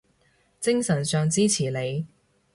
[0.59, 2.07] 精神上支持你